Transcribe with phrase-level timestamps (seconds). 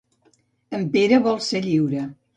[0.79, 2.07] En Pere vol ser lliure.